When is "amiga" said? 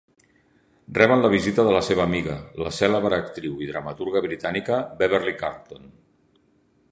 2.09-2.37